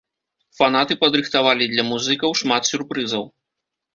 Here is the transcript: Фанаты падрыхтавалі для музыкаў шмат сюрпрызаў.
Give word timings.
Фанаты 0.59 0.95
падрыхтавалі 1.03 1.67
для 1.75 1.83
музыкаў 1.91 2.31
шмат 2.41 2.63
сюрпрызаў. 2.73 3.23